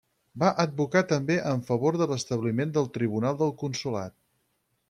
[0.43, 4.19] Va advocar també en favor de l'establiment del Tribunal del Consolat.